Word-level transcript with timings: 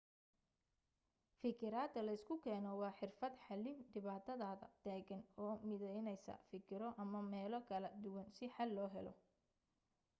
fikirada 1.41 1.99
leysku 2.05 2.35
keeno 2.45 2.71
waa 2.81 2.93
xirfad 2.99 3.33
xalin 3.47 3.83
dhibaatada 3.93 4.47
taagan 4.85 5.21
oo 5.43 5.51
mideynesa 5.67 6.33
fikiro 6.49 6.89
ama 7.03 7.19
meelo 7.31 7.59
kala 7.69 7.89
duwan 8.03 8.27
si 8.37 8.45
xal 8.55 8.69
loo 8.77 8.89
helo 8.95 9.13